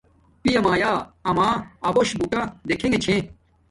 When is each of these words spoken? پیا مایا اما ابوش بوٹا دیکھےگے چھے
پیا 0.41 0.59
مایا 0.65 0.93
اما 1.29 1.47
ابوش 1.89 2.09
بوٹا 2.19 2.41
دیکھےگے 2.67 2.99
چھے 3.03 3.15